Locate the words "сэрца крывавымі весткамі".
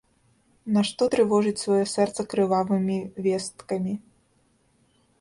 1.95-3.93